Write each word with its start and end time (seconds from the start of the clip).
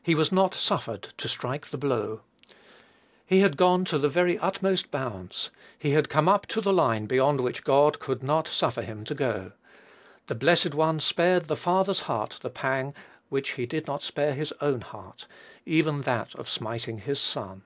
He 0.00 0.14
was 0.14 0.30
not 0.30 0.54
suffered 0.54 1.08
to 1.18 1.26
strike 1.26 1.70
the 1.70 1.76
blow. 1.76 2.20
He 3.26 3.40
had 3.40 3.56
gone 3.56 3.84
to 3.86 3.98
the 3.98 4.08
very 4.08 4.38
utmost 4.38 4.92
bounds; 4.92 5.50
he 5.76 5.90
had 5.90 6.08
come 6.08 6.28
up 6.28 6.46
to 6.54 6.60
the 6.60 6.72
line 6.72 7.06
beyond 7.06 7.40
which 7.40 7.64
God 7.64 7.98
could 7.98 8.22
not 8.22 8.46
suffer 8.46 8.82
him 8.82 9.02
to 9.06 9.14
go. 9.16 9.50
The 10.28 10.36
Blessed 10.36 10.72
One 10.72 11.00
spared 11.00 11.46
the 11.48 11.56
father's 11.56 12.02
heart 12.02 12.38
the 12.42 12.48
pang 12.50 12.94
which 13.28 13.54
he 13.54 13.66
did 13.66 13.88
not 13.88 14.04
spare 14.04 14.34
his 14.34 14.54
own 14.60 14.82
heart, 14.82 15.26
even 15.64 16.02
that 16.02 16.32
of 16.36 16.48
smiting 16.48 16.98
his 16.98 17.18
Son. 17.20 17.64